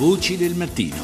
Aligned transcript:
Voci 0.00 0.38
del 0.38 0.54
mattino. 0.54 0.96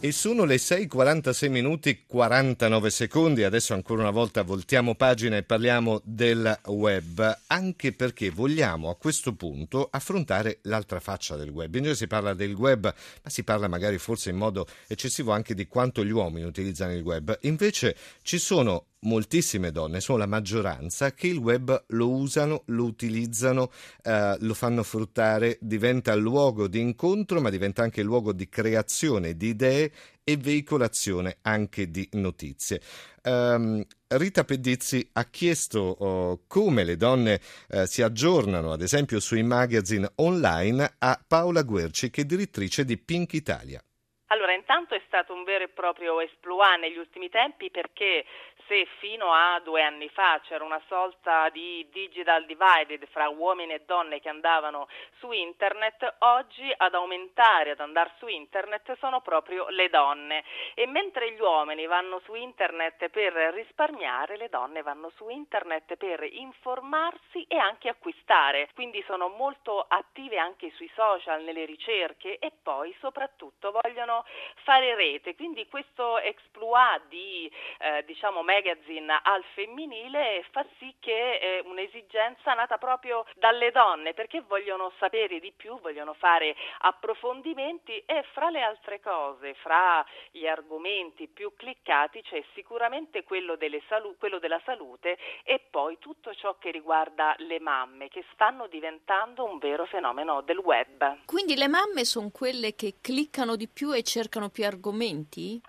E 0.00 0.10
sono 0.10 0.44
le 0.44 0.56
6:46 0.56 1.50
minuti 1.50 2.04
49 2.06 2.88
secondi. 2.88 3.44
Adesso 3.44 3.74
ancora 3.74 4.00
una 4.00 4.10
volta 4.10 4.40
voltiamo 4.40 4.94
pagina 4.94 5.36
e 5.36 5.42
parliamo 5.42 6.00
del 6.02 6.58
web, 6.68 7.40
anche 7.48 7.92
perché 7.92 8.30
vogliamo 8.30 8.88
a 8.88 8.96
questo 8.96 9.34
punto 9.34 9.86
affrontare 9.90 10.60
l'altra 10.62 10.98
faccia 10.98 11.36
del 11.36 11.50
web. 11.50 11.74
In 11.74 11.80
genere 11.80 11.94
si 11.94 12.06
parla 12.06 12.32
del 12.32 12.54
web, 12.54 12.84
ma 12.84 13.30
si 13.30 13.44
parla 13.44 13.68
magari 13.68 13.98
forse 13.98 14.30
in 14.30 14.36
modo 14.36 14.66
eccessivo 14.86 15.32
anche 15.32 15.52
di 15.52 15.66
quanto 15.66 16.02
gli 16.02 16.10
uomini 16.10 16.46
utilizzano 16.46 16.94
il 16.94 17.02
web. 17.02 17.36
Invece 17.42 17.94
ci 18.22 18.38
sono 18.38 18.86
moltissime 19.00 19.70
donne, 19.70 20.00
sono 20.00 20.18
la 20.18 20.26
maggioranza, 20.26 21.12
che 21.12 21.26
il 21.28 21.38
web 21.38 21.84
lo 21.88 22.10
usano, 22.10 22.62
lo 22.66 22.84
utilizzano, 22.84 23.70
eh, 24.02 24.36
lo 24.40 24.54
fanno 24.54 24.82
fruttare, 24.82 25.58
diventa 25.60 26.14
luogo 26.14 26.68
di 26.68 26.80
incontro, 26.80 27.40
ma 27.40 27.50
diventa 27.50 27.82
anche 27.82 28.02
luogo 28.02 28.32
di 28.32 28.48
creazione 28.48 29.36
di 29.36 29.48
idee 29.48 29.92
e 30.24 30.36
veicolazione 30.36 31.38
anche 31.42 31.90
di 31.90 32.08
notizie. 32.12 32.80
Um, 33.22 33.84
Rita 34.08 34.44
Pedizzi 34.44 35.08
ha 35.12 35.24
chiesto 35.24 35.80
oh, 35.80 36.42
come 36.46 36.84
le 36.84 36.96
donne 36.96 37.40
eh, 37.68 37.86
si 37.86 38.02
aggiornano, 38.02 38.72
ad 38.72 38.82
esempio 38.82 39.20
sui 39.20 39.42
magazine 39.42 40.10
online, 40.16 40.94
a 40.98 41.20
Paola 41.24 41.62
Guerci, 41.62 42.10
che 42.10 42.22
è 42.22 42.24
direttrice 42.24 42.84
di 42.84 42.96
Pink 42.98 43.34
Italia. 43.34 43.80
Allora, 44.28 44.52
intanto 44.52 44.75
è 44.94 45.02
stato 45.06 45.32
un 45.32 45.44
vero 45.44 45.64
e 45.64 45.68
proprio 45.68 46.20
esploit 46.20 46.78
negli 46.78 46.98
ultimi 46.98 47.28
tempi 47.28 47.70
perché 47.70 48.24
se 48.66 48.86
fino 48.98 49.32
a 49.32 49.60
due 49.60 49.82
anni 49.82 50.08
fa 50.08 50.40
c'era 50.42 50.64
una 50.64 50.80
sorta 50.88 51.48
di 51.50 51.86
digital 51.90 52.44
divided 52.46 53.06
fra 53.08 53.28
uomini 53.28 53.72
e 53.72 53.82
donne 53.86 54.20
che 54.20 54.28
andavano 54.28 54.88
su 55.18 55.30
internet, 55.32 56.16
oggi 56.20 56.72
ad 56.76 56.94
aumentare, 56.94 57.70
ad 57.70 57.80
andare 57.80 58.12
su 58.18 58.26
internet 58.26 58.96
sono 58.98 59.20
proprio 59.20 59.68
le 59.68 59.88
donne. 59.88 60.44
E 60.74 60.86
mentre 60.86 61.32
gli 61.32 61.40
uomini 61.40 61.86
vanno 61.86 62.20
su 62.20 62.34
internet 62.34 63.08
per 63.08 63.32
risparmiare, 63.32 64.36
le 64.36 64.48
donne 64.48 64.82
vanno 64.82 65.10
su 65.16 65.28
internet 65.28 65.96
per 65.96 66.22
informarsi 66.24 67.44
e 67.48 67.56
anche 67.56 67.88
acquistare, 67.88 68.68
quindi 68.74 69.02
sono 69.06 69.28
molto 69.28 69.84
attive 69.88 70.38
anche 70.38 70.70
sui 70.72 70.90
social, 70.94 71.42
nelle 71.42 71.64
ricerche 71.64 72.38
e 72.38 72.52
poi 72.62 72.94
soprattutto 73.00 73.70
vogliono 73.70 74.24
fare 74.64 74.75
rete, 74.80 75.34
quindi 75.34 75.66
questo 75.68 76.18
exploit 76.18 77.02
di 77.08 77.50
eh, 77.78 78.04
diciamo 78.04 78.42
magazine 78.42 79.20
al 79.22 79.44
femminile 79.54 80.44
fa 80.50 80.64
sì 80.78 80.94
che 81.00 81.38
è 81.38 81.62
un'esigenza 81.64 82.54
nata 82.54 82.78
proprio 82.78 83.24
dalle 83.34 83.70
donne 83.70 84.14
perché 84.14 84.42
vogliono 84.46 84.92
sapere 84.98 85.40
di 85.40 85.52
più, 85.56 85.78
vogliono 85.80 86.14
fare 86.14 86.54
approfondimenti 86.78 88.02
e 88.06 88.24
fra 88.32 88.50
le 88.50 88.62
altre 88.62 89.00
cose, 89.00 89.54
fra 89.54 90.04
gli 90.30 90.46
argomenti 90.46 91.28
più 91.28 91.52
cliccati 91.56 92.22
c'è 92.22 92.42
sicuramente 92.54 93.24
quello, 93.24 93.56
salu- 93.88 94.16
quello 94.18 94.38
della 94.38 94.60
salute 94.64 95.18
e 95.44 95.60
poi 95.70 95.98
tutto 95.98 96.34
ciò 96.34 96.56
che 96.58 96.70
riguarda 96.70 97.34
le 97.38 97.60
mamme 97.60 98.08
che 98.08 98.24
stanno 98.32 98.66
diventando 98.66 99.44
un 99.44 99.58
vero 99.58 99.86
fenomeno 99.86 100.40
del 100.42 100.58
web. 100.58 101.24
Quindi 101.24 101.56
le 101.56 101.68
mamme 101.68 102.04
sono 102.04 102.30
quelle 102.30 102.74
che 102.74 102.96
cliccano 103.00 103.56
di 103.56 103.68
più 103.68 103.92
e 103.92 104.02
cercano 104.02 104.48
più 104.48 104.64
argomenti? 104.66 105.60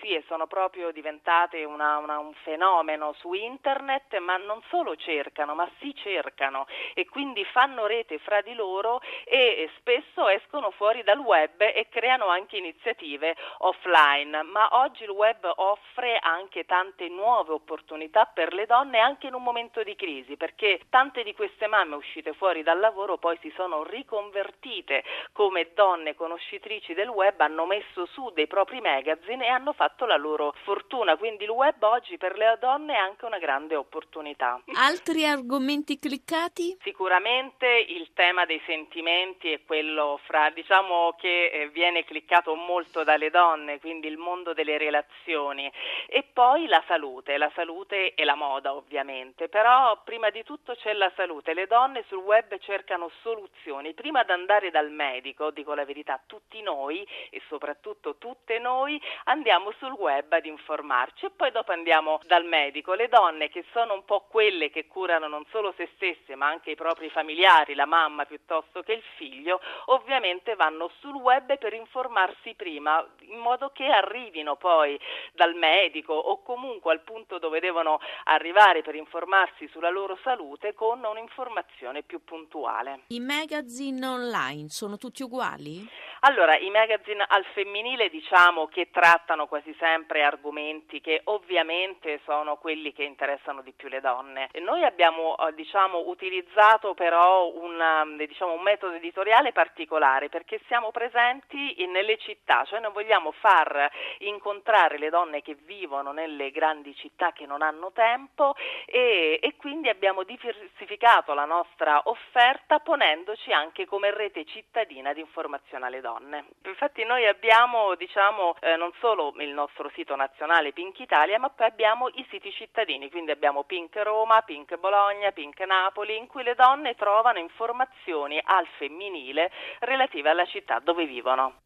Sì, 0.00 0.14
e 0.14 0.24
sono 0.26 0.46
proprio 0.46 0.90
diventate 0.92 1.64
una, 1.64 1.98
una, 1.98 2.18
un 2.18 2.32
fenomeno 2.42 3.12
su 3.18 3.32
internet, 3.32 4.18
ma 4.18 4.36
non 4.36 4.60
solo 4.68 4.96
cercano, 4.96 5.54
ma 5.54 5.68
si 5.78 5.94
cercano 5.94 6.66
e 6.94 7.06
quindi 7.08 7.44
fanno 7.46 7.86
rete 7.86 8.18
fra 8.18 8.40
di 8.40 8.54
loro 8.54 9.00
e 9.24 9.68
spesso 9.76 10.28
escono 10.28 10.70
fuori 10.72 11.02
dal 11.02 11.18
web 11.18 11.60
e 11.60 11.86
creano 11.90 12.26
anche 12.26 12.56
iniziative 12.56 13.36
offline. 13.58 14.42
Ma 14.42 14.68
oggi 14.72 15.04
il 15.04 15.10
web 15.10 15.50
offre 15.56 16.18
anche 16.20 16.64
tante 16.64 17.08
nuove 17.08 17.52
opportunità 17.52 18.26
per 18.26 18.52
le 18.52 18.66
donne 18.66 18.98
anche 18.98 19.26
in 19.26 19.34
un 19.34 19.42
momento 19.42 19.82
di 19.82 19.96
crisi, 19.96 20.36
perché 20.36 20.80
tante 20.90 21.22
di 21.22 21.34
queste 21.34 21.66
mamme 21.66 21.96
uscite 21.96 22.32
fuori 22.32 22.62
dal 22.62 22.78
lavoro 22.78 23.18
poi 23.18 23.36
si 23.40 23.52
sono 23.56 23.82
riconvertite 23.82 25.04
come 25.32 25.72
donne 25.74 26.14
conoscitrici 26.14 26.94
del 26.94 27.08
web, 27.08 27.40
hanno 27.40 27.66
messo 27.66 28.06
su 28.06 28.30
dei 28.30 28.46
propri 28.46 28.80
magazine 28.80 29.31
e 29.40 29.48
hanno 29.48 29.72
fatto 29.72 30.04
la 30.04 30.16
loro 30.16 30.54
fortuna, 30.64 31.16
quindi 31.16 31.44
il 31.44 31.50
web 31.50 31.82
oggi 31.82 32.18
per 32.18 32.36
le 32.36 32.56
donne 32.60 32.94
è 32.94 32.98
anche 32.98 33.24
una 33.24 33.38
grande 33.38 33.76
opportunità. 33.76 34.60
Altri 34.74 35.24
argomenti 35.24 35.98
cliccati? 35.98 36.76
Sicuramente 36.82 37.66
il 37.66 38.10
tema 38.14 38.44
dei 38.44 38.60
sentimenti 38.66 39.50
è 39.50 39.62
quello 39.64 40.20
fra, 40.24 40.50
diciamo 40.50 41.14
che 41.18 41.46
eh, 41.46 41.68
viene 41.68 42.04
cliccato 42.04 42.54
molto 42.54 43.04
dalle 43.04 43.30
donne, 43.30 43.80
quindi 43.80 44.08
il 44.08 44.18
mondo 44.18 44.52
delle 44.52 44.76
relazioni. 44.76 45.70
E 46.06 46.24
poi 46.32 46.66
la 46.66 46.82
salute, 46.86 47.38
la 47.38 47.50
salute 47.54 48.14
e 48.14 48.24
la 48.24 48.34
moda 48.34 48.74
ovviamente, 48.74 49.48
però 49.48 50.00
prima 50.04 50.30
di 50.30 50.42
tutto 50.42 50.74
c'è 50.74 50.92
la 50.92 51.10
salute, 51.16 51.54
le 51.54 51.66
donne 51.66 52.04
sul 52.08 52.18
web 52.18 52.58
cercano 52.58 53.10
soluzioni, 53.22 53.94
prima 53.94 54.24
di 54.24 54.32
andare 54.32 54.70
dal 54.70 54.90
medico, 54.90 55.50
dico 55.50 55.74
la 55.74 55.84
verità, 55.84 56.20
tutti 56.26 56.60
noi 56.62 57.06
e 57.30 57.40
soprattutto 57.48 58.16
tutte 58.16 58.58
noi 58.58 59.00
andiamo 59.24 59.72
sul 59.78 59.92
web 59.92 60.32
ad 60.32 60.46
informarci 60.46 61.26
e 61.26 61.30
poi 61.30 61.50
dopo 61.50 61.72
andiamo 61.72 62.20
dal 62.24 62.44
medico. 62.44 62.94
Le 62.94 63.08
donne 63.08 63.48
che 63.48 63.64
sono 63.72 63.94
un 63.94 64.04
po' 64.04 64.26
quelle 64.28 64.70
che 64.70 64.86
curano 64.86 65.28
non 65.28 65.44
solo 65.50 65.72
se 65.76 65.90
stesse 65.94 66.34
ma 66.34 66.46
anche 66.46 66.70
i 66.70 66.74
propri 66.74 67.10
familiari, 67.10 67.74
la 67.74 67.86
mamma 67.86 68.24
piuttosto 68.24 68.82
che 68.82 68.92
il 68.92 69.02
figlio, 69.16 69.60
ovviamente 69.86 70.54
vanno 70.54 70.90
sul 71.00 71.14
web 71.14 71.58
per 71.58 71.72
informarsi 71.72 72.54
prima 72.54 73.04
in 73.20 73.38
modo 73.38 73.70
che 73.72 73.86
arrivino 73.86 74.56
poi 74.56 74.98
dal 75.32 75.54
medico 75.54 76.12
o 76.12 76.42
comunque 76.42 76.92
al 76.92 77.00
punto 77.00 77.38
dove 77.38 77.60
devono 77.60 78.00
arrivare 78.24 78.82
per 78.82 78.94
informarsi 78.94 79.68
sulla 79.68 79.90
loro 79.90 80.18
salute 80.22 80.74
con 80.74 81.02
un'informazione 81.04 82.02
più 82.02 82.24
puntuale. 82.24 83.02
I 83.08 83.20
magazine 83.20 84.04
online 84.06 84.68
sono 84.68 84.96
tutti 84.96 85.22
uguali? 85.22 85.88
Allora, 86.24 86.56
i 86.56 86.70
magazine 86.70 87.24
al 87.26 87.44
femminile 87.52 88.08
diciamo 88.08 88.68
che 88.68 88.86
trattano 89.12 89.46
quasi 89.46 89.74
sempre 89.78 90.22
argomenti 90.22 91.02
che 91.02 91.20
ovviamente 91.24 92.20
sono 92.24 92.56
quelli 92.56 92.94
che 92.94 93.02
interessano 93.02 93.60
di 93.60 93.72
più 93.72 93.88
le 93.88 94.00
donne. 94.00 94.48
E 94.52 94.60
noi 94.60 94.84
abbiamo 94.84 95.36
eh, 95.36 95.52
diciamo, 95.52 96.04
utilizzato 96.06 96.94
però 96.94 97.48
una, 97.48 98.02
um, 98.02 98.16
diciamo, 98.16 98.54
un 98.54 98.62
metodo 98.62 98.94
editoriale 98.94 99.52
particolare 99.52 100.30
perché 100.30 100.60
siamo 100.66 100.90
presenti 100.92 101.84
nelle 101.86 102.16
città, 102.16 102.64
cioè 102.64 102.80
noi 102.80 102.92
vogliamo 102.92 103.32
far 103.32 103.90
incontrare 104.20 104.96
le 104.96 105.10
donne 105.10 105.42
che 105.42 105.56
vivono 105.66 106.12
nelle 106.12 106.50
grandi 106.50 106.94
città 106.94 107.32
che 107.32 107.44
non 107.44 107.60
hanno 107.60 107.92
tempo 107.92 108.54
e, 108.86 109.38
e 109.42 109.56
quindi 109.56 109.90
abbiamo 109.90 110.22
diversificato 110.22 111.34
la 111.34 111.44
nostra 111.44 112.00
offerta 112.04 112.78
ponendoci 112.78 113.52
anche 113.52 113.84
come 113.84 114.10
rete 114.10 114.46
cittadina 114.46 115.12
di 115.12 115.20
informazione 115.20 115.84
alle 115.84 116.00
donne. 116.00 116.46
Infatti 116.64 117.04
noi 117.04 117.26
abbiamo 117.26 117.94
diciamo, 117.96 118.56
eh, 118.60 118.76
non 118.76 118.90
solo 119.02 119.34
il 119.40 119.50
nostro 119.50 119.90
sito 119.96 120.14
nazionale 120.14 120.72
Pink 120.72 121.00
Italia, 121.00 121.36
ma 121.40 121.50
poi 121.50 121.66
abbiamo 121.66 122.06
i 122.14 122.24
siti 122.30 122.52
cittadini, 122.52 123.10
quindi 123.10 123.32
abbiamo 123.32 123.64
Pink 123.64 123.96
Roma, 123.96 124.40
Pink 124.42 124.78
Bologna, 124.78 125.32
Pink 125.32 125.58
Napoli, 125.66 126.16
in 126.16 126.28
cui 126.28 126.44
le 126.44 126.54
donne 126.54 126.94
trovano 126.94 127.40
informazioni 127.40 128.40
al 128.40 128.64
femminile 128.78 129.50
relative 129.80 130.30
alla 130.30 130.46
città 130.46 130.78
dove 130.78 131.04
vivono. 131.04 131.62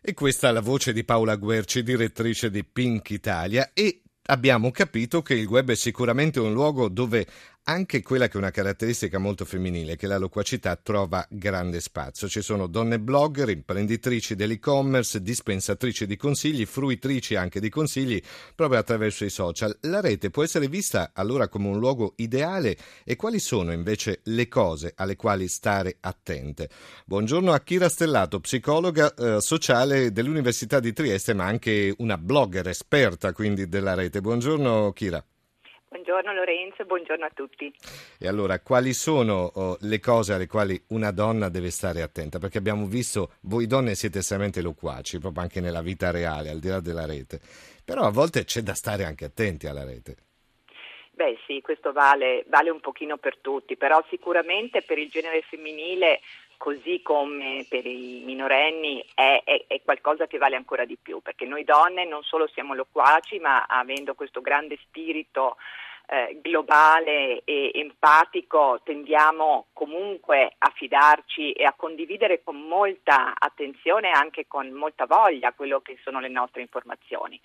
E 0.00 0.14
questa 0.14 0.48
è 0.48 0.52
la 0.52 0.62
voce 0.62 0.94
di 0.94 1.04
Paola 1.04 1.36
Guerci, 1.36 1.82
direttrice 1.82 2.50
di 2.50 2.64
Pink 2.64 3.10
Italia 3.10 3.70
e 3.74 4.00
abbiamo 4.26 4.70
capito 4.70 5.20
che 5.20 5.34
il 5.34 5.46
web 5.46 5.70
è 5.70 5.74
sicuramente 5.74 6.40
un 6.40 6.52
luogo 6.52 6.88
dove 6.88 7.26
anche 7.64 8.02
quella 8.02 8.26
che 8.26 8.34
è 8.34 8.38
una 8.38 8.50
caratteristica 8.50 9.18
molto 9.18 9.44
femminile, 9.44 9.96
che 9.96 10.08
la 10.08 10.18
loquacità 10.18 10.74
trova 10.76 11.24
grande 11.30 11.80
spazio. 11.80 12.28
Ci 12.28 12.42
sono 12.42 12.66
donne 12.66 12.98
blogger, 12.98 13.50
imprenditrici 13.50 14.34
dell'e-commerce, 14.34 15.22
dispensatrici 15.22 16.06
di 16.06 16.16
consigli, 16.16 16.66
fruitrici 16.66 17.36
anche 17.36 17.60
di 17.60 17.68
consigli 17.68 18.20
proprio 18.54 18.80
attraverso 18.80 19.24
i 19.24 19.30
social. 19.30 19.76
La 19.82 20.00
rete 20.00 20.30
può 20.30 20.42
essere 20.42 20.66
vista 20.66 21.12
allora 21.14 21.48
come 21.48 21.68
un 21.68 21.78
luogo 21.78 22.14
ideale 22.16 22.76
e 23.04 23.14
quali 23.14 23.38
sono 23.38 23.72
invece 23.72 24.20
le 24.24 24.48
cose 24.48 24.92
alle 24.96 25.14
quali 25.14 25.46
stare 25.46 25.98
attente? 26.00 26.68
Buongiorno 27.06 27.52
a 27.52 27.60
Kira 27.60 27.88
Stellato, 27.88 28.40
psicologa 28.40 29.14
eh, 29.14 29.40
sociale 29.40 30.10
dell'Università 30.10 30.80
di 30.80 30.92
Trieste, 30.92 31.32
ma 31.32 31.44
anche 31.44 31.94
una 31.98 32.18
blogger 32.18 32.68
esperta 32.68 33.32
quindi 33.32 33.68
della 33.68 33.94
rete. 33.94 34.20
Buongiorno 34.20 34.92
Kira. 34.92 35.24
Buongiorno 35.92 36.32
Lorenzo, 36.32 36.86
buongiorno 36.86 37.26
a 37.26 37.30
tutti. 37.34 37.70
E 38.18 38.26
allora, 38.26 38.58
quali 38.60 38.94
sono 38.94 39.52
oh, 39.54 39.76
le 39.80 40.00
cose 40.00 40.32
alle 40.32 40.46
quali 40.46 40.82
una 40.88 41.10
donna 41.10 41.50
deve 41.50 41.68
stare 41.68 42.00
attenta? 42.00 42.38
Perché 42.38 42.56
abbiamo 42.56 42.86
visto, 42.86 43.34
voi 43.42 43.66
donne 43.66 43.94
siete 43.94 44.20
estremamente 44.20 44.62
loquaci, 44.62 45.18
proprio 45.18 45.42
anche 45.42 45.60
nella 45.60 45.82
vita 45.82 46.10
reale, 46.10 46.48
al 46.48 46.60
di 46.60 46.68
là 46.68 46.80
della 46.80 47.04
rete. 47.04 47.40
Però 47.84 48.04
a 48.04 48.10
volte 48.10 48.44
c'è 48.44 48.62
da 48.62 48.72
stare 48.72 49.04
anche 49.04 49.26
attenti 49.26 49.66
alla 49.66 49.84
rete. 49.84 50.16
Beh 51.10 51.36
sì, 51.46 51.60
questo 51.60 51.92
vale, 51.92 52.46
vale 52.48 52.70
un 52.70 52.80
pochino 52.80 53.18
per 53.18 53.36
tutti, 53.36 53.76
però 53.76 54.02
sicuramente 54.08 54.80
per 54.80 54.96
il 54.96 55.10
genere 55.10 55.42
femminile 55.42 56.20
così 56.62 57.02
come 57.02 57.66
per 57.68 57.84
i 57.86 58.22
minorenni 58.24 59.04
è, 59.16 59.42
è, 59.44 59.64
è, 59.66 59.80
qualcosa 59.84 60.28
che 60.28 60.38
vale 60.38 60.54
ancora 60.54 60.84
di 60.84 60.96
più, 60.96 61.20
perché 61.20 61.44
noi 61.44 61.64
donne 61.64 62.04
non 62.04 62.22
solo 62.22 62.46
siamo 62.46 62.72
loquaci, 62.72 63.40
ma 63.40 63.64
avendo 63.66 64.14
questo 64.14 64.40
grande 64.40 64.78
spirito 64.80 65.56
eh, 66.06 66.38
globale 66.42 67.42
e 67.44 67.70
empatico 67.74 68.80
tendiamo 68.84 69.66
comunque 69.72 70.54
a 70.58 70.72
fidarci 70.74 71.52
e 71.52 71.64
a 71.64 71.74
condividere 71.74 72.42
con 72.42 72.56
molta 72.56 73.34
attenzione 73.38 74.08
e 74.08 74.12
anche 74.12 74.46
con 74.46 74.70
molta 74.70 75.06
voglia 75.06 75.52
quello 75.52 75.80
che 75.80 75.98
sono 76.02 76.20
le 76.20 76.28
nostre 76.28 76.60
informazioni. 76.60 77.40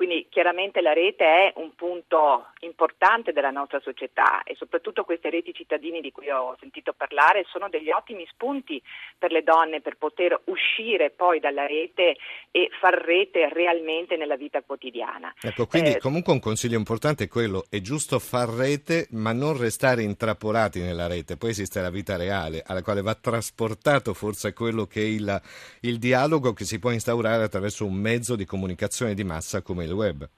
Quindi 0.00 0.28
chiaramente 0.30 0.80
la 0.80 0.94
rete 0.94 1.24
è 1.26 1.52
un 1.56 1.74
punto 1.74 2.46
importante 2.60 3.32
della 3.32 3.50
nostra 3.50 3.80
società 3.80 4.42
e 4.44 4.54
soprattutto 4.54 5.04
queste 5.04 5.28
reti 5.28 5.52
cittadini 5.52 6.00
di 6.00 6.10
cui 6.10 6.30
ho 6.30 6.56
sentito 6.58 6.94
parlare 6.94 7.44
sono 7.46 7.68
degli 7.68 7.90
ottimi 7.90 8.26
spunti 8.30 8.82
per 9.18 9.30
le 9.30 9.42
donne 9.42 9.82
per 9.82 9.98
poter 9.98 10.40
uscire 10.44 11.10
poi 11.10 11.38
dalla 11.38 11.66
rete 11.66 12.16
e 12.50 12.70
far 12.80 12.94
rete 12.94 13.50
realmente 13.52 14.16
nella 14.16 14.36
vita 14.36 14.62
quotidiana. 14.62 15.34
Ecco, 15.38 15.66
quindi 15.66 15.90
eh, 15.90 15.98
comunque 15.98 16.32
un 16.32 16.40
consiglio 16.40 16.78
importante 16.78 17.24
è 17.24 17.28
quello, 17.28 17.66
è 17.68 17.80
giusto 17.82 18.09
far 18.18 18.48
rete 18.48 19.06
ma 19.10 19.32
non 19.32 19.56
restare 19.56 20.02
intrappolati 20.02 20.80
nella 20.80 21.06
rete, 21.06 21.36
poi 21.36 21.50
esiste 21.50 21.80
la 21.80 21.90
vita 21.90 22.16
reale 22.16 22.62
alla 22.66 22.82
quale 22.82 23.02
va 23.02 23.14
trasportato 23.14 24.14
forse 24.14 24.52
quello 24.52 24.86
che 24.86 25.02
è 25.02 25.06
il, 25.06 25.42
il 25.80 25.98
dialogo 25.98 26.52
che 26.52 26.64
si 26.64 26.78
può 26.78 26.90
instaurare 26.90 27.44
attraverso 27.44 27.86
un 27.86 27.94
mezzo 27.94 28.36
di 28.36 28.44
comunicazione 28.44 29.14
di 29.14 29.24
massa 29.24 29.62
come 29.62 29.84
il 29.84 29.92
web. 29.92 30.28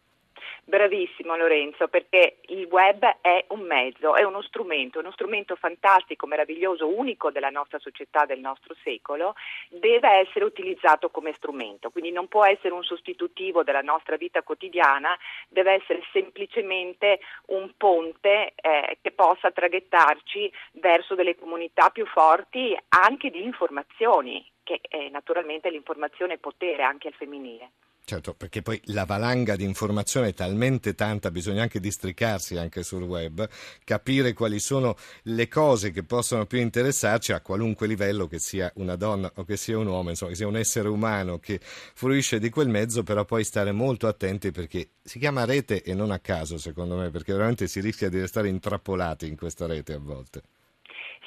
Bravissimo 0.65 1.37
Lorenzo, 1.37 1.89
perché 1.89 2.37
il 2.47 2.67
web 2.67 3.05
è 3.21 3.45
un 3.49 3.63
mezzo, 3.63 4.15
è 4.15 4.23
uno 4.23 4.41
strumento, 4.43 5.01
uno 5.01 5.11
strumento 5.11 5.57
fantastico, 5.57 6.27
meraviglioso, 6.27 6.87
unico 6.87 7.33
della 7.33 7.51
nostra 7.51 7.81
società, 7.81 8.27
del 8.27 8.39
nostro 8.39 8.77
secolo, 8.85 9.35
deve 9.69 10.09
essere 10.21 10.45
utilizzato 10.45 11.11
come 11.11 11.33
strumento, 11.33 11.91
quindi 11.91 12.13
non 12.13 12.29
può 12.29 12.45
essere 12.47 12.75
un 12.75 12.85
sostitutivo 12.85 13.65
della 13.65 13.81
nostra 13.81 14.17
vita 14.17 14.43
quotidiana, 14.43 15.19
deve 15.49 15.73
essere 15.73 16.01
semplicemente 16.13 17.19
un 17.47 17.73
ponte 17.77 18.53
eh, 18.55 18.99
che 19.01 19.11
possa 19.11 19.51
traghettarci 19.51 20.53
verso 20.75 21.17
delle 21.17 21.35
comunità 21.35 21.91
più 21.91 22.07
forti 22.07 22.79
anche 22.89 23.31
di 23.31 23.43
informazioni, 23.43 24.49
che 24.63 24.79
è 24.89 25.09
naturalmente 25.09 25.71
l'informazione 25.71 26.35
è 26.35 26.39
potere 26.39 26.85
anche 26.85 27.09
al 27.09 27.15
femminile. 27.15 27.71
Certo, 28.05 28.35
perché 28.35 28.63
poi 28.63 28.81
la 28.87 29.05
valanga 29.05 29.55
di 29.55 29.63
informazione 29.63 30.29
è 30.29 30.35
talmente 30.35 30.95
tanta, 30.95 31.31
bisogna 31.31 31.63
anche 31.63 31.79
districarsi 31.79 32.57
anche 32.57 32.83
sul 32.83 33.05
web, 33.05 33.49
capire 33.85 34.33
quali 34.33 34.59
sono 34.59 34.97
le 35.25 35.47
cose 35.47 35.93
che 35.93 36.03
possono 36.03 36.45
più 36.47 36.59
interessarci 36.59 37.33
a 37.33 37.41
qualunque 37.41 37.87
livello, 37.87 38.27
che 38.27 38.41
sia 38.41 38.71
una 38.77 38.97
donna 38.97 39.31
o 39.37 39.45
che 39.45 39.57
sia 39.57 39.79
un 39.79 39.87
uomo, 39.87 40.11
insomma, 40.11 40.33
che 40.33 40.37
sia 40.37 40.49
un 40.49 40.57
essere 40.57 40.89
umano 40.89 41.39
che 41.39 41.61
fruisce 41.63 42.41
di 42.41 42.51
quel 42.51 42.69
mezzo, 42.69 43.05
però 43.05 43.25
poi 43.25 43.45
stare 43.45 43.71
molto 43.71 44.09
attenti 44.09 44.51
perché 44.51 44.91
si 45.03 45.19
chiama 45.21 45.45
rete 45.45 45.83
e 45.83 45.95
non 45.95 46.11
a 46.11 46.19
caso, 46.19 46.59
secondo 46.59 46.97
me, 46.97 47.11
perché 47.11 47.33
veramente 47.33 47.69
si 47.69 47.81
rischia 47.81 48.09
di 48.09 48.19
restare 48.19 48.49
intrappolati 48.49 49.29
in 49.29 49.37
questa 49.37 49.67
rete 49.67 49.93
a 49.95 49.99
volte. 49.99 50.43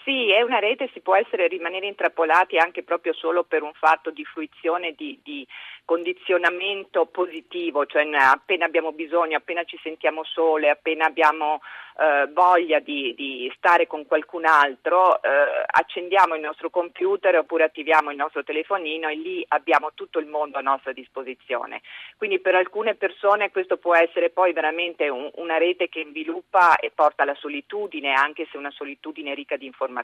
Sì, 0.06 0.32
è 0.32 0.44
una 0.44 0.60
rete, 0.60 0.88
si 0.94 1.00
può 1.00 1.16
essere 1.16 1.48
rimanere 1.48 1.88
intrappolati 1.88 2.58
anche 2.58 2.84
proprio 2.84 3.12
solo 3.12 3.44
per 3.44 3.64
un 3.64 3.74
fatto 3.74 4.12
di 4.12 4.24
fruizione, 4.24 4.94
di, 4.96 5.20
di 5.24 5.48
condizionamento 5.84 7.08
positivo, 7.08 7.88
cioè 7.88 8.08
appena 8.14 8.66
abbiamo 8.66 8.92
bisogno, 8.92 9.38
appena 9.38 9.64
ci 9.64 9.80
sentiamo 9.82 10.24
sole, 10.24 10.70
appena 10.70 11.08
abbiamo 11.08 11.60
eh, 11.98 12.28
voglia 12.34 12.80
di, 12.80 13.16
di, 13.16 13.52
stare 13.56 13.88
con 13.88 14.06
qualcun 14.06 14.46
altro, 14.46 15.22
eh, 15.24 15.64
accendiamo 15.66 16.36
il 16.36 16.42
nostro 16.42 16.70
computer 16.70 17.38
oppure 17.38 17.64
attiviamo 17.64 18.12
il 18.12 18.18
nostro 18.18 18.44
telefonino 18.44 19.08
e 19.08 19.16
lì 19.16 19.46
abbiamo 19.50 19.92
tutto 19.94 20.20
il 20.20 20.28
mondo 20.28 20.58
a 20.58 20.62
nostra 20.62 20.92
disposizione. 20.92 21.82
Quindi 22.18 22.40
per 22.40 22.54
alcune 22.54 22.96
persone 22.96 23.50
questo 23.50 23.78
può 23.78 23.96
essere 23.96 24.30
poi 24.30 24.54
veramente 24.54 25.10
un, 25.10 25.32
una 25.36 25.58
rete 25.58 25.88
che 25.88 26.06
sviluppa 26.10 26.76
e 26.78 26.92
porta 26.94 27.24
alla 27.24 27.36
solitudine, 27.36 28.14
anche 28.14 28.48
se 28.52 28.58
una 28.58 28.72
solitudine 28.72 29.34
ricca 29.34 29.56
di 29.56 29.66
informazioni. 29.66 29.95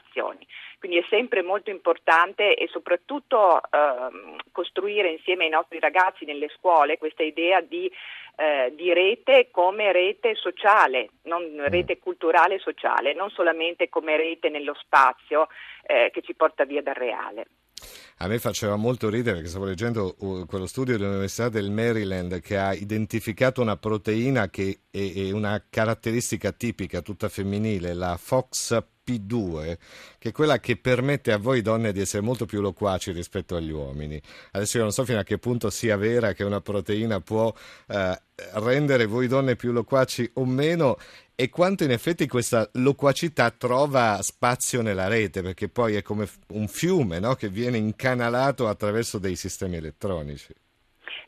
Quindi 0.78 0.98
è 0.98 1.04
sempre 1.08 1.42
molto 1.42 1.70
importante 1.70 2.54
e 2.54 2.68
soprattutto 2.68 3.60
eh, 3.62 4.38
costruire 4.50 5.10
insieme 5.10 5.44
ai 5.44 5.50
nostri 5.50 5.78
ragazzi 5.78 6.24
nelle 6.24 6.48
scuole 6.56 6.98
questa 6.98 7.22
idea 7.22 7.60
di 7.60 7.90
eh, 8.34 8.72
di 8.74 8.92
rete 8.92 9.48
come 9.50 9.92
rete 9.92 10.34
sociale, 10.34 11.10
non 11.24 11.42
mm. 11.42 11.64
rete 11.66 11.98
culturale 11.98 12.54
e 12.54 12.58
sociale, 12.60 13.12
non 13.14 13.30
solamente 13.30 13.88
come 13.88 14.16
rete 14.16 14.48
nello 14.48 14.74
spazio 14.74 15.48
eh, 15.82 16.10
che 16.12 16.22
ci 16.22 16.34
porta 16.34 16.64
via 16.64 16.82
dal 16.82 16.94
reale. 16.94 17.46
A 18.18 18.28
me 18.28 18.38
faceva 18.38 18.76
molto 18.76 19.10
ridere 19.10 19.34
perché 19.36 19.48
stavo 19.48 19.64
leggendo 19.64 20.14
uh, 20.20 20.46
quello 20.46 20.66
studio 20.66 20.96
dell'Università 20.96 21.48
del 21.48 21.70
Maryland 21.70 22.40
che 22.40 22.56
ha 22.56 22.72
identificato 22.72 23.60
una 23.60 23.76
proteina 23.76 24.48
che 24.48 24.82
è 24.90 25.32
una 25.32 25.64
caratteristica 25.68 26.52
tipica 26.52 27.00
tutta 27.00 27.28
femminile, 27.28 27.94
la 27.94 28.16
Fox 28.16 28.80
P2, 29.04 29.76
che 30.18 30.28
è 30.28 30.32
quella 30.32 30.58
che 30.58 30.76
permette 30.76 31.32
a 31.32 31.38
voi 31.38 31.62
donne 31.62 31.92
di 31.92 32.00
essere 32.00 32.22
molto 32.22 32.46
più 32.46 32.60
loquaci 32.60 33.12
rispetto 33.12 33.56
agli 33.56 33.70
uomini. 33.70 34.20
Adesso 34.52 34.76
io 34.76 34.82
non 34.84 34.92
so 34.92 35.04
fino 35.04 35.18
a 35.18 35.24
che 35.24 35.38
punto 35.38 35.70
sia 35.70 35.96
vera 35.96 36.32
che 36.32 36.44
una 36.44 36.60
proteina 36.60 37.20
può 37.20 37.52
eh, 37.88 38.20
rendere 38.54 39.06
voi 39.06 39.26
donne 39.26 39.56
più 39.56 39.72
loquaci 39.72 40.30
o 40.34 40.44
meno 40.44 40.96
e 41.34 41.48
quanto 41.48 41.82
in 41.82 41.90
effetti 41.90 42.28
questa 42.28 42.68
loquacità 42.74 43.50
trova 43.50 44.18
spazio 44.22 44.82
nella 44.82 45.08
rete, 45.08 45.42
perché 45.42 45.68
poi 45.68 45.96
è 45.96 46.02
come 46.02 46.28
un 46.48 46.68
fiume 46.68 47.18
no? 47.18 47.34
che 47.34 47.48
viene 47.48 47.78
incanalato 47.78 48.68
attraverso 48.68 49.18
dei 49.18 49.34
sistemi 49.34 49.76
elettronici. 49.76 50.54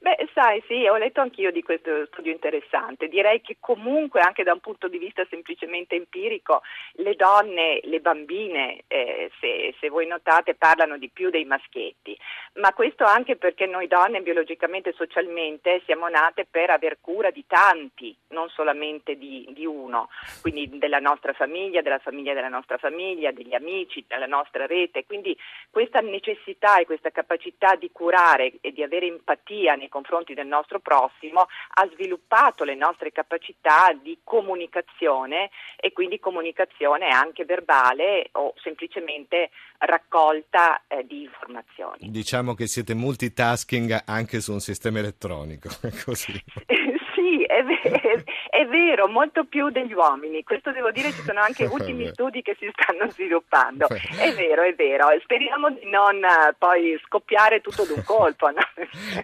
Beh, 0.00 0.16
sai, 0.34 0.62
sì, 0.66 0.86
ho 0.86 0.96
letto 0.96 1.20
anch'io 1.20 1.52
di 1.52 1.62
questo 1.62 2.06
studio 2.06 2.32
interessante. 2.32 3.08
Direi 3.08 3.40
che 3.40 3.56
comunque, 3.60 4.20
anche 4.20 4.42
da 4.42 4.52
un 4.52 4.60
punto 4.60 4.88
di 4.88 4.98
vista 4.98 5.24
semplicemente 5.30 5.94
empirico, 5.94 6.62
le 6.94 7.14
donne, 7.14 7.80
le 7.84 8.00
bambine, 8.00 8.82
eh, 8.88 9.30
se, 9.40 9.74
se, 9.80 9.88
voi 9.88 10.06
notate, 10.06 10.56
parlano 10.56 10.98
di 10.98 11.08
più 11.08 11.30
dei 11.30 11.44
maschietti. 11.44 12.18
Ma 12.54 12.72
questo 12.72 13.04
anche 13.04 13.36
perché 13.36 13.66
noi 13.66 13.86
donne, 13.86 14.20
biologicamente 14.20 14.90
e 14.90 14.94
socialmente, 14.94 15.82
siamo 15.84 16.08
nate 16.08 16.46
per 16.50 16.70
aver 16.70 16.98
cura 17.00 17.30
di 17.30 17.44
tanti, 17.46 18.14
non 18.28 18.48
solamente 18.48 19.16
di, 19.16 19.46
di 19.50 19.64
uno. 19.64 20.08
Quindi 20.42 20.78
della 20.78 20.98
nostra 20.98 21.32
famiglia, 21.32 21.80
della 21.80 21.98
famiglia 21.98 22.34
della 22.34 22.48
nostra 22.48 22.76
famiglia, 22.78 23.30
degli 23.30 23.54
amici, 23.54 24.04
della 24.06 24.26
nostra 24.26 24.66
rete. 24.66 25.06
Quindi 25.06 25.36
questa 25.70 26.00
necessità 26.00 26.78
e 26.78 26.86
questa 26.86 27.10
capacità 27.10 27.76
di 27.76 27.90
curare 27.92 28.54
e 28.60 28.72
di 28.72 28.82
avere 28.82 29.06
empatia 29.06 29.74
nei 29.74 29.88
confronti 30.24 30.34
del 30.34 30.46
nostro 30.46 30.80
prossimo 30.80 31.46
ha 31.74 31.88
sviluppato 31.92 32.64
le 32.64 32.74
nostre 32.74 33.12
capacità 33.12 33.92
di 34.00 34.18
comunicazione 34.24 35.50
e 35.76 35.92
quindi 35.92 36.18
comunicazione 36.18 37.08
anche 37.08 37.44
verbale 37.44 38.30
o 38.32 38.54
semplicemente 38.62 39.50
raccolta 39.78 40.82
eh, 40.88 41.04
di 41.06 41.22
informazioni. 41.22 42.10
Diciamo 42.10 42.54
che 42.54 42.66
siete 42.66 42.94
multitasking 42.94 44.04
anche 44.06 44.40
su 44.40 44.52
un 44.52 44.60
sistema 44.60 44.98
elettronico, 44.98 45.68
così. 46.04 46.32
sì, 47.24 47.42
è, 47.44 47.62
ver- 47.64 48.24
è, 48.50 48.66
vero, 48.66 49.08
molto 49.08 49.44
più 49.44 49.70
degli 49.70 49.94
uomini. 49.94 50.42
Questo 50.42 50.72
devo 50.72 50.90
dire, 50.90 51.10
ci 51.12 51.22
sono 51.22 51.40
anche 51.40 51.64
ultimi 51.64 52.08
studi 52.08 52.42
che 52.42 52.54
si 52.58 52.70
stanno 52.72 53.10
sviluppando. 53.10 53.86
È 53.88 54.34
vero, 54.34 54.62
è 54.62 54.74
vero. 54.74 55.06
Speriamo 55.22 55.70
di 55.70 55.88
non 55.88 56.16
uh, 56.16 56.54
poi 56.58 57.00
scoppiare 57.06 57.60
tutto 57.62 57.84
d'un 57.84 58.02
colpo. 58.04 58.50
No? 58.50 58.62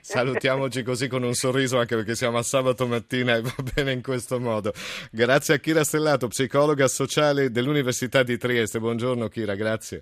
Salutiamoci 0.01 0.83
così 0.83 1.09
con 1.09 1.23
un 1.23 1.35
sorriso 1.35 1.79
anche 1.79 1.95
perché 1.95 2.15
siamo 2.15 2.39
a 2.39 2.43
sabato 2.43 2.87
mattina 2.87 3.37
e 3.37 3.43
va 3.43 3.55
bene 3.75 3.93
in 3.93 4.03
questo 4.03 4.41
modo. 4.41 4.73
Grazie 5.11 5.55
a 5.55 5.59
Kira 5.59 5.85
Stellato, 5.85 6.29
psicologa 6.29 6.89
sociale 6.89 7.51
dell'Università 7.51 8.23
di 8.23 8.39
Trieste. 8.39 8.79
Buongiorno 8.79 9.29
Kira, 9.29 9.55
grazie. 9.55 9.99